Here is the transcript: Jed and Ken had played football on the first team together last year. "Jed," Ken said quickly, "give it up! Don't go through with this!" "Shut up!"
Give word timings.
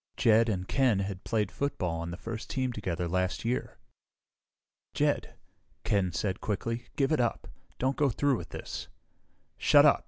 Jed 0.17 0.49
and 0.49 0.67
Ken 0.67 0.97
had 1.01 1.23
played 1.23 1.51
football 1.51 1.99
on 1.99 2.09
the 2.09 2.17
first 2.17 2.49
team 2.49 2.73
together 2.73 3.07
last 3.07 3.45
year. 3.45 3.77
"Jed," 4.95 5.35
Ken 5.83 6.11
said 6.11 6.41
quickly, 6.41 6.87
"give 6.95 7.11
it 7.11 7.19
up! 7.19 7.47
Don't 7.77 7.97
go 7.97 8.09
through 8.09 8.37
with 8.37 8.49
this!" 8.49 8.87
"Shut 9.59 9.85
up!" 9.85 9.99